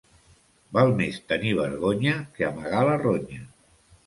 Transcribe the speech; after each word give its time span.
Val 0.77 0.93
més 1.01 1.19
tenir 1.33 1.51
vergonya 1.59 2.15
que 2.39 2.49
amagar 2.49 2.83
la 2.89 2.97
ronya. 3.05 3.45